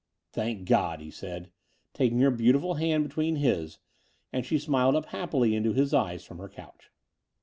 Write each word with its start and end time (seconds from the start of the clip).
"Thank 0.31 0.67
God," 0.67 0.99
he 0.99 1.11
said, 1.11 1.51
taking 1.93 2.17
her 2.21 2.31
beautiful 2.31 2.73
hand 2.73 3.03
between 3.03 3.35
his: 3.35 3.77
and 4.33 4.43
she 4.43 4.57
smiled 4.57 4.95
up 4.95 5.05
happily 5.05 5.53
into 5.53 5.73
his 5.73 5.93
eyes 5.93 6.23
from 6.25 6.39
her 6.39 6.49
couch. 6.49 6.89